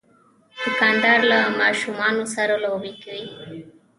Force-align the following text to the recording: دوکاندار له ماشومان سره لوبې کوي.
دوکاندار 0.61 1.19
له 1.31 1.39
ماشومان 1.61 2.15
سره 2.35 2.53
لوبې 2.63 2.93
کوي. 3.03 3.29